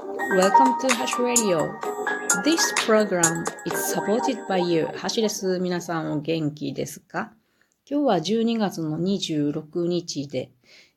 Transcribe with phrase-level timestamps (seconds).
[0.00, 1.78] Welcome to Hash Radio.
[2.42, 4.86] This program is supported by you.
[4.96, 5.58] ハシです。
[5.60, 7.32] 皆さんお元気ですか？
[7.88, 10.52] 今日は12月の26日で、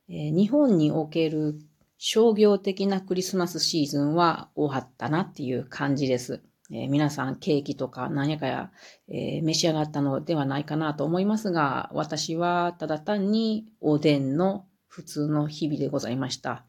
[0.08, 1.60] えー、日本における
[1.98, 6.42] 商業的なクリスマスシーズンは終わったなっていう感じです。
[6.72, 8.72] えー、皆さんケーキとか何やかや、
[9.10, 16.64] えー、召し上がったのではないかなと思いますが、私はただ単におでんの普通の日々でございました。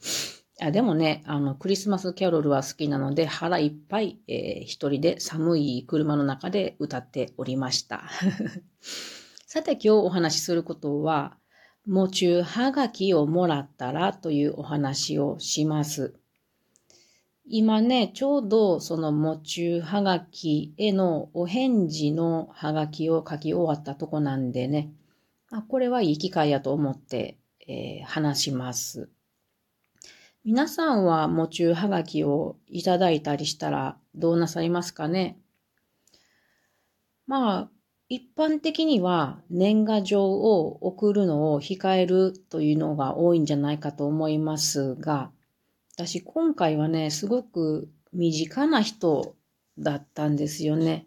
[0.61, 8.05] あでもね、あの、クリスマスキャロルは好きなので、腹いっぱい、えー、一人で寒い車の中で歌っておりました。
[9.47, 11.37] さて今日お話しすることは、
[11.87, 16.15] 喪中はがきをもらったらというお話をします。
[17.47, 24.93] 今ね、ちょうどその喪中はがきへのお返事のはがきを書き終わったとこなんでね、
[25.51, 29.11] あこれはいい機会やと思って、えー、話します。
[30.47, 35.39] 皆さんは喪中はがきをいただいたりしたらどうなさいますかね？
[37.27, 37.71] まあ、
[38.11, 45.31] 一般的には年賀状を送るのを控えるというのが多いんじゃないかと思いますが、
[45.95, 49.37] 私今回はね、すごく身近な人
[49.79, 51.07] だったんですよね。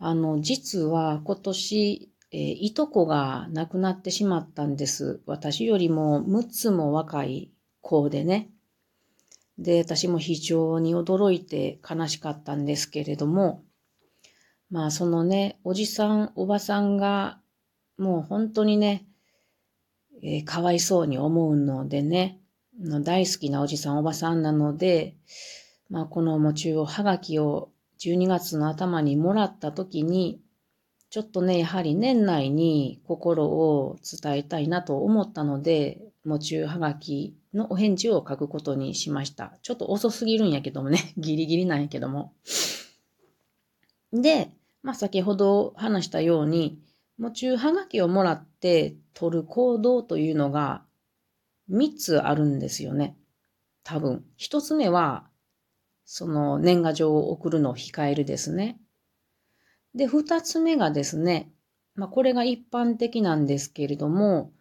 [0.00, 5.20] あの、実は今年、えー、いとこが亡くなってしまったんです。
[5.24, 7.53] 私よりも6つも若い
[7.84, 8.50] 子でね。
[9.58, 13.62] で、私も非常に驚いて悲しかったんですけれども、
[14.70, 17.38] まあそのね、おじさん、おばさんが
[17.98, 19.06] もう本当にね、
[20.22, 22.40] えー、かわいそうに思うのでね、
[22.80, 25.16] の大好きなおじさんおばさんなので、
[25.90, 30.40] まあ、この喪中をはがきを12月の頭にもらった時に、
[31.10, 39.58] ちょっとね、やはり年内に心を伝えたいなと思ったので、喪中はがきのお返事を書くことにしました。
[39.62, 42.34] ちょっと遅すぎるんやけどもね、 ギリギリなんやけども。
[44.12, 44.52] で、
[44.82, 46.80] まあ、先ほど話したように、
[47.18, 50.84] 喪中はがきをもらって取る行動というのが
[51.70, 53.16] 3つあるんですよね。
[53.82, 54.24] 多分。
[54.38, 55.28] 1つ目は、
[56.04, 58.78] その年賀状を送るのを控えるですね。
[59.94, 61.50] で、2つ目がですね、
[61.94, 64.52] まあこれが一般的なんですけれども、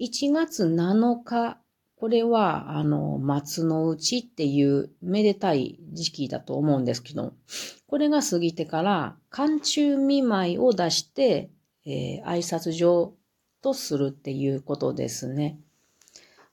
[0.00, 1.60] 1月7日、
[2.04, 7.32] これは、あの、松の内っていうめでたい時期だと思うんですけど、
[7.86, 11.48] これが過ぎてから、寒中見舞いを出して、
[11.86, 13.14] えー、挨拶状
[13.62, 15.58] とするっていうことですね。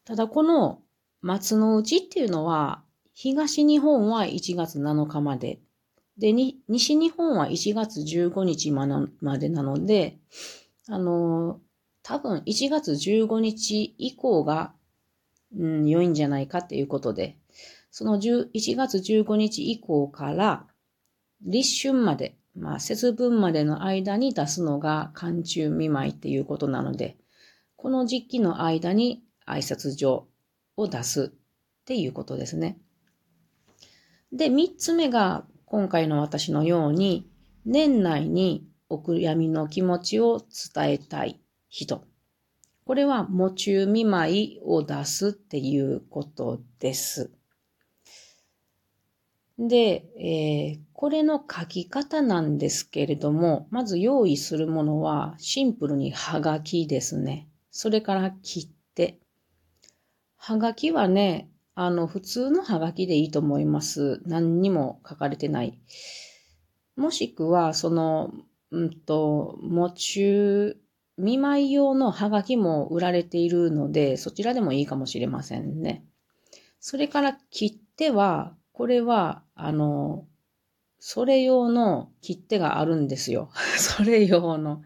[0.05, 0.79] ただこの
[1.19, 2.81] 松の内っていうのは、
[3.13, 5.59] 東日本は1月7日まで。
[6.17, 10.17] で、西日本は1月15日までなので、
[10.87, 11.59] あの、
[12.03, 14.75] 多分1月15日以降が、
[15.57, 17.37] うん、良いんじゃないかっていうことで、
[17.89, 20.65] その1 1月15日以降から
[21.41, 27.17] 立春まで、まあ節分までの間に出すのが寒中見舞いっていうことなので、
[27.75, 30.27] この時期の間に挨拶状
[30.77, 32.77] を出すっていうことですね。
[34.31, 37.27] で、三つ目が今回の私のように
[37.65, 40.41] 年内にお悔やみの気持ちを
[40.73, 42.03] 伝えたい人。
[42.91, 47.31] これは、喪中見舞いを出すっていうことです。
[49.57, 57.47] で、えー、これの書き方なんですけれども、まず用意するものはシンプルにはがきですね。
[57.69, 59.21] それから切手。
[60.35, 64.21] はがきはね、あの、普通のはがきでいいと思います。
[64.25, 65.79] 何にも書かれてない。
[66.97, 68.33] もしくは、その、
[68.71, 70.81] うんと、喪中、
[71.17, 76.03] 見舞い用のはがきも売られているので、そちらでもいいかもしれませんね。
[76.79, 80.25] それから切手は、これは、あの、
[80.99, 83.51] それ用の切手があるんですよ。
[83.77, 84.81] それ用の。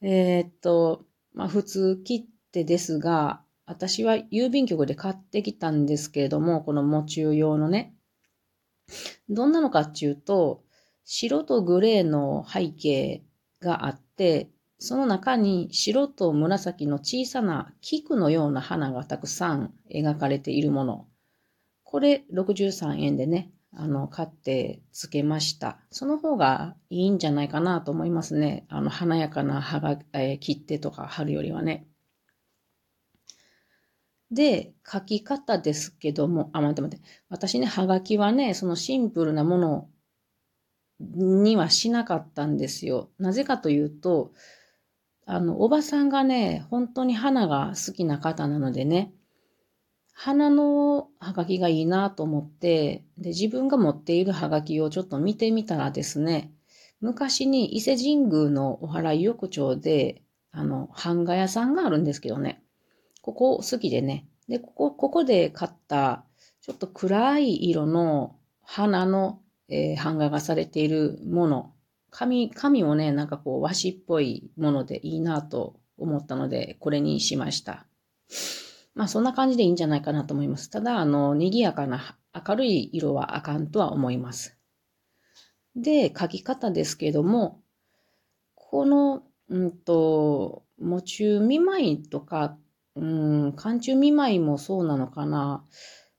[0.00, 7.94] えー、っと、まあ普通切手ですが、私は郵便局で買ってきたんですけれども、この喪中用のね。
[9.28, 10.64] どんなのかっていうと、
[11.04, 13.24] 白とグレーの背景
[13.60, 21.06] があって、その中に白と紫の小さな菊のような花がたくさん描かれているもの。
[21.82, 25.78] これ63円でね、あの、買ってつけました。
[25.90, 28.66] その方がいいんじゃないかなと思いますね。
[28.68, 31.86] あの、華やかな葉が、えー、切手とか貼るよりはね。
[34.30, 37.04] で、書き方ですけども、あ、待って待って。
[37.28, 39.88] 私ね、はがきはね、そのシンプルなもの
[41.00, 43.10] にはしなかったんですよ。
[43.18, 44.32] なぜかというと、
[45.30, 49.12] あの、おばさんがね、本当に花が好きな方なのでね、
[50.14, 56.50] 花のハガキがいいなと思って、で、自分が持っているハガキをちょっと見てみたらですね、
[57.02, 62.62] 昔に伊勢神宮のお祓い浴場で、あの、版画屋さんがあるんですけどね、
[63.20, 66.24] ここ好きでね、で、ここ、ここで買った、
[66.62, 71.74] ちょっと暗い色の花の、えー、版画がされているもの、
[72.10, 77.86] 紙、紙もね、なんかこう和紙っぽいものでいいなと思ったので、これにしました。
[78.94, 80.70] まあそんな感じでいいんじゃないかなと思います。
[80.70, 84.56] ただ、あの、賑やかな明るい色はあかんとは思います。
[85.76, 87.62] で、書き方ですけども、
[88.54, 92.56] この、うんと、喪中見舞いとか、
[92.96, 95.64] うん、寒中見舞いもそうなのかな、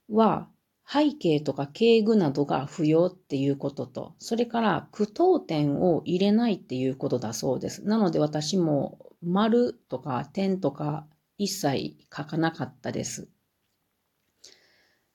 [0.09, 0.47] は、
[0.91, 7.85] 背景とか敬具などが不要っていうことと、それから句読点を入れないっていうことだそうです。
[7.85, 11.05] なので私も丸とか点とか
[11.37, 13.29] 一切書かなかったです。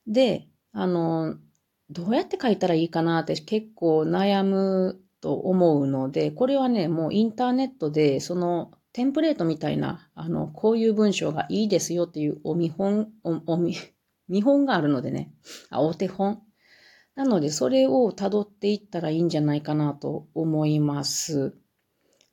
[0.07, 1.37] で、あの、
[1.91, 13.75] どうやって書いたらいいかなって結構悩むと思うので、これはね、もうインターネットでそのテンプレートみたいな、あの、こういう文章がいいですよっていうお見本、お、お見、
[14.29, 15.33] 見本があるのでね、
[15.71, 16.43] あ、お手本。
[17.15, 21.55] なので、それを辿っていったらいいんじゃないかなと思います。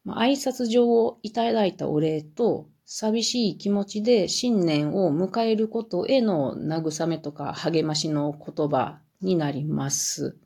[0.03, 10.38] まあ、挨拶状をいただいたお礼と、寂しい気持ちで新年を迎えることへの慰めとか励ましの言葉になります。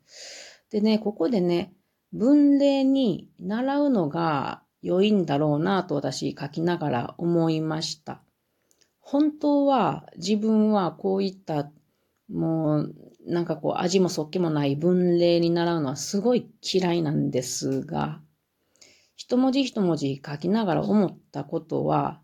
[0.70, 1.72] でね、ここでね、
[2.12, 8.22] 文例に習うのが良いんだろうなと私書きながら思いました。
[9.08, 11.70] 本当は自分はこういった
[12.28, 12.94] もう
[13.24, 18.20] なんかこう味もそっけもない文例に習うのはすごい嫌いなんですが、
[19.14, 22.20] 一文字一文字書きながら思ったことは、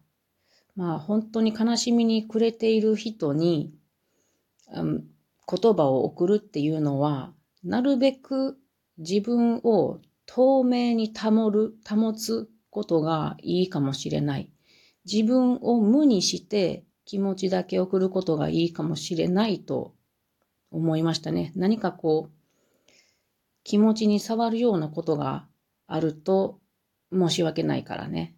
[0.75, 3.73] まあ本当に悲しみに暮れている人に、
[4.75, 5.05] うん、
[5.49, 7.32] 言葉を送るっていうのは、
[7.62, 8.58] なるべく
[8.99, 14.51] 自分を透明に保る、保つことがいいかもしれない。
[15.04, 19.94] 自分を無にして気持ちだけ送ることがいいかもしれないと
[20.70, 21.52] 思いましたね。
[21.56, 22.93] 何かこう、
[23.64, 25.49] 気持ちに触るようなことが
[25.87, 26.60] あると
[27.12, 28.37] 申し訳ないからね。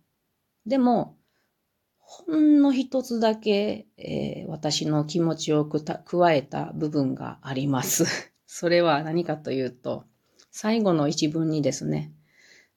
[0.67, 1.17] でも、
[1.99, 8.05] ほんの一つだけ、えー、私の気持ちを加えた部分があります。
[8.47, 10.05] それは何かというと、
[10.51, 12.13] 最後の一文にですね、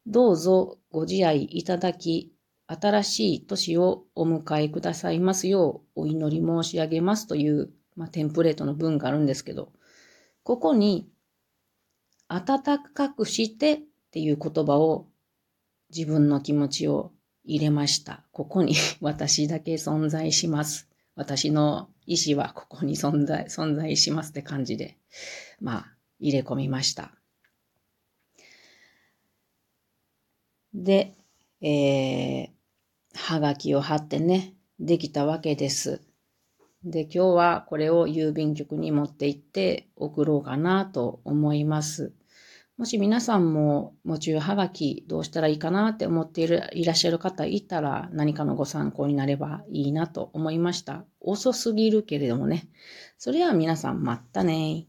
[0.06, 2.34] どうぞご自愛いただき、
[2.68, 9.72] 新しい年をお迎えくださいますようお祈り申し上げますという、まあ、テンプレートの文があるんですけど、
[10.44, 11.10] ここに、
[12.30, 12.62] 暖
[12.94, 13.80] かくしてっ
[14.12, 15.08] ていう言葉を
[15.96, 17.14] 自分の気持ちを
[17.46, 18.26] 入れました。
[18.32, 20.90] ここに 私だけ存在します。
[21.16, 24.98] 私の意志はここに存在、存在しますって感じで、
[25.62, 27.14] まあ、入れ込みました。
[30.74, 31.16] で、
[31.62, 32.57] えー、
[33.18, 36.02] はがきを貼ってね、できたわけです。
[36.84, 42.14] で、今日はこれを郵便局に持って行って送ろうかなと思います。
[42.78, 51.04] もし皆さんも、夢中はがきどうしたらいいかなって思っている、いらっしゃる方いたら何かのご参考になればいいなと思いました。
[51.20, 52.70] 遅すぎるけれどもね。
[53.18, 54.86] それでは皆さんまたね